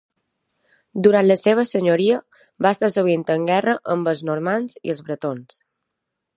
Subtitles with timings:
[1.07, 2.17] Durant la seva senyoria,
[2.67, 5.63] va estar sovint en guerra amb els normands i els bretons.